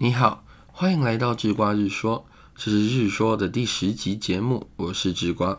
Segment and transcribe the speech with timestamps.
[0.00, 5.58] 你好，欢迎来到智瓜日说，这是日说的第十集节目，我是智瓜。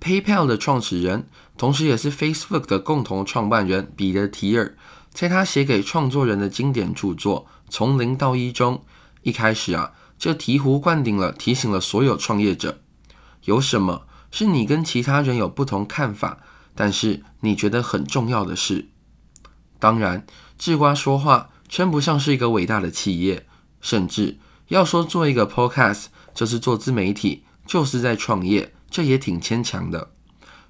[0.00, 4.76] PayPal 的创始人，同时也是 Facebook 的共同创办人彼得提尔，
[5.12, 8.84] 在他写给创作人的经典著作《从零到一》中，
[9.22, 12.80] 一开始啊就醍醐灌顶了，提醒了所有创业者：
[13.44, 16.40] 有什么是你跟其他人有不同看法，
[16.74, 18.88] 但是你觉得很重要的事？
[19.78, 20.26] 当然，
[20.58, 21.50] 智瓜说话。
[21.74, 23.48] 称不上是一个伟大的企业，
[23.80, 24.38] 甚至
[24.68, 30.12] 要说做一个 podcast 就是做自媒体，就是在创业，这也挺牵强的。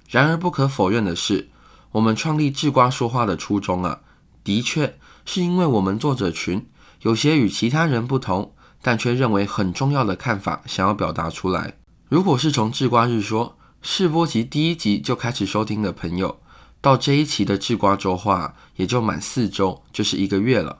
[0.09, 1.49] 然而不可否认的是，
[1.91, 3.99] 我们创立智瓜说话的初衷啊，
[4.43, 6.65] 的确是因为我们作者群
[7.03, 11.75] 有些与其他人不同，但却认为很重要的看法想要表达出来。
[12.09, 16.39] 如果是从智瓜日说试播集第一集就开始收听的朋友，
[16.81, 20.79] 到这一期的智瓜周话也就满四周，就是一个月了。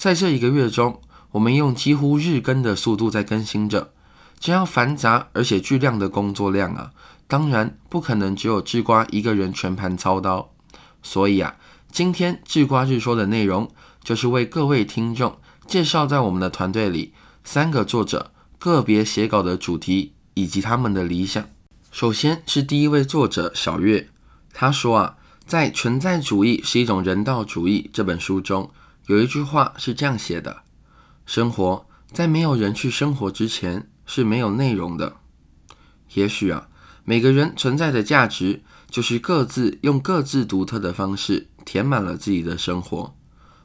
[0.00, 0.98] 在这一个月中，
[1.32, 3.92] 我们用几乎日更的速度在更新着。
[4.38, 6.92] 这样繁杂而且巨量的工作量啊，
[7.28, 10.54] 当然不可能只有智瓜一个人全盘操刀。
[11.02, 11.56] 所以啊，
[11.92, 13.70] 今天智瓜日说的内容，
[14.02, 17.12] 就是为各位听众介绍在我们的团队里
[17.44, 21.44] 三个作者个别写稿的主题以及他们的理想。
[21.92, 24.08] 首先是第一位作者小月，
[24.54, 28.70] 他说啊，在《存在主义是一种人道主义》这本书中。
[29.10, 30.62] 有一句话是这样写的
[31.26, 35.16] ：“生活在没有人去生活之前是没有内容的。”
[36.14, 36.68] 也许啊，
[37.02, 43.16] 每个人存在的价值就是各自用各自独特的方式填满了自己的生活。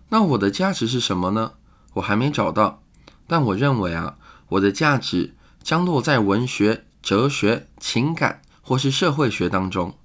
[0.09, 1.51] 那我的价值是什么呢？
[1.93, 2.81] 我还没找到，
[3.27, 4.17] 但我认为啊，
[4.49, 9.95] 我的价值将落在文学、哲学、情感或是社会学当中。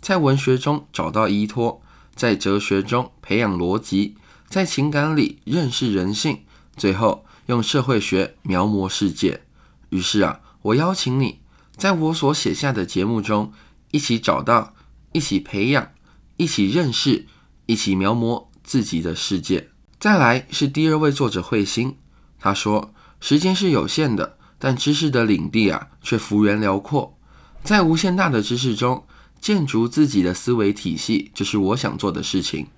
[0.00, 1.82] 在文学中找到依托，
[2.14, 4.16] 在哲学中培养逻辑。
[4.48, 6.40] 在情感里认识人性，
[6.74, 9.42] 最后用社会学描摹世界。
[9.90, 11.40] 于是啊，我邀请你，
[11.76, 13.52] 在我所写下的节目中，
[13.90, 14.74] 一起找到，
[15.12, 15.90] 一起培养，
[16.38, 17.26] 一起认识，
[17.66, 19.68] 一起描摹自己的世界。
[20.00, 21.96] 再来是第二位作者慧心，
[22.38, 27.18] 他说：“时间是有限的，但知识的领地啊，却幅员辽阔。
[27.62, 29.04] 在无限大的知识中，
[29.40, 32.68] 建筑自己的思维体系，就是我想做的事情。”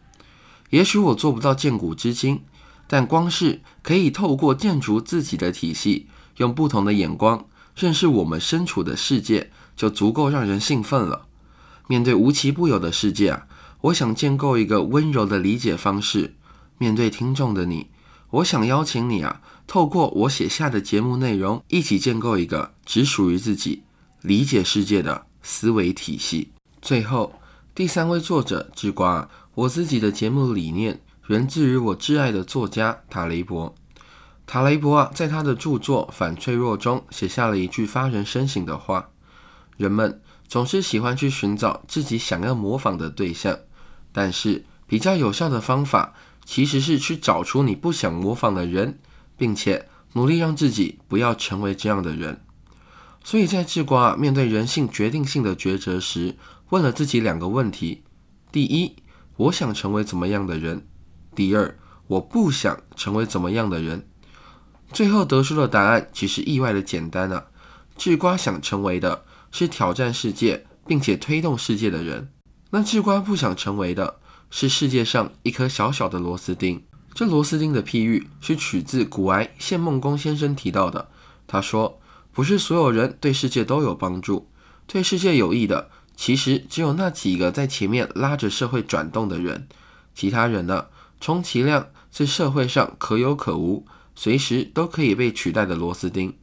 [0.70, 2.40] 也许我做不到见古知今，
[2.86, 6.06] 但光是可以透过建筑自己的体系，
[6.38, 11.26] 用不同的眼光认识我们身处的世界，就足够让人兴奋了。
[11.88, 13.46] 面对无奇不有的世界啊，
[13.80, 16.34] 我想建构一个温柔的理解方式。
[16.78, 17.88] 面对听众的你，
[18.30, 23.82] 我想邀请你啊，透过我写下的节目内容，一起建构一个只属于自己
[24.22, 26.52] 理解世界的思维体系。
[26.80, 27.34] 最后，
[27.74, 29.28] 第三位作者之瓜。
[29.54, 33.74] 我自己的节目理念源自于我挚爱的作家塔雷伯。
[34.46, 39.10] 塔雷伯啊，在他的著作《反脆弱》中写下了一句发人深省的话：
[39.76, 43.58] 人们总是喜欢去寻找自己想要模仿的对象，
[44.12, 48.98] 但是比较有效的方法其实是去找出你不想模仿的人，
[49.36, 52.40] 并且努力让自己不要成为这样的人。
[53.22, 56.36] 所以在智瓜面对人性决定性的抉择时，
[56.70, 58.02] 问了自己两个问题：
[58.50, 58.96] 第一，
[59.40, 60.86] 我想成为怎么样的人？
[61.34, 61.78] 第二，
[62.08, 64.06] 我不想成为怎么样的人？
[64.92, 67.46] 最后得出的答案其实意外的简单啊！
[67.96, 72.28] 智瓜想成为的是挑战世界并且推动世界的人，
[72.68, 74.20] 那智瓜不想成为的
[74.50, 76.82] 是世界上一颗小小的螺丝钉。
[77.14, 81.08] 这螺丝钉的譬喻是取自古埃谢孟公先生提到的。
[81.46, 81.98] 他说
[82.30, 84.50] ：“不是所有人对世界都有帮助，
[84.86, 85.88] 对世界有益的。”
[86.20, 89.66] 其实只有那几个在前面拉着社会转动的人，
[90.14, 90.88] 其他人呢，
[91.18, 96.36] 充其量是社会上可有可无、随时都可以被取代的螺丝钉。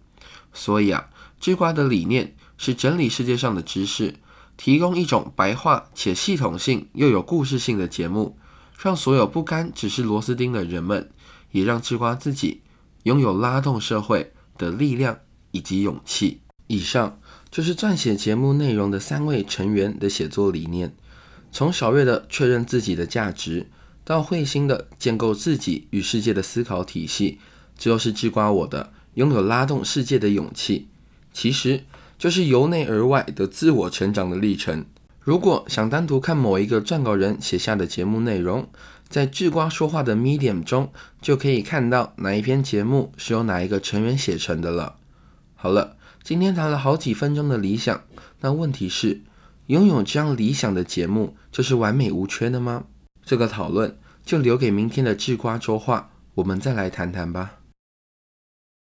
[0.52, 4.16] 所以啊，智瓜的理念是整理世界上的知识，
[4.58, 8.40] 提供一种白话且系统性又有故事性的节目，
[8.82, 11.12] 让所有不甘只是螺丝钉的人们，
[11.52, 12.64] 也让智瓜自己
[13.04, 15.20] 拥有拉动社会的力量
[15.52, 16.42] 以及勇气。
[16.66, 17.20] 以上。
[17.58, 20.94] 就是撰写节目内容的三位成员的写作理念，
[21.52, 23.66] 从小月的确认自己的价值，
[24.04, 27.40] 到慧心的建构自己与世界的思考体系，
[27.76, 30.88] 最后是智瓜我的拥有拉动世界的勇气，
[31.34, 31.84] 其实
[32.20, 34.86] 就是由内而外的自我成长的历程。
[35.20, 38.70] 如果想单独看某一个撰稿人写下的节目内容，
[39.10, 44.98] 在智瓜说话的 Medium 中就可以看到哪一篇节目是由哪一个成员写成的了。
[45.56, 45.97] 好了。
[46.28, 48.02] 今天谈了好几分钟的理想，
[48.42, 49.22] 那问题是，
[49.68, 52.84] 拥有这样理想的节目就是完美无缺的吗？
[53.24, 57.60] 这个讨论就留给明天的智瓜周话，我们再来谈谈吧。